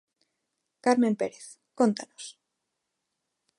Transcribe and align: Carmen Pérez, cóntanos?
Carmen 0.83 1.13
Pérez, 1.19 1.47
cóntanos? 1.79 2.25